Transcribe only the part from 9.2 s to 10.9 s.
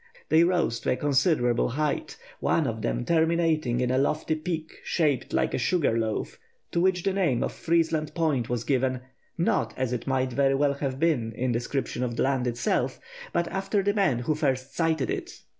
not, as it might very well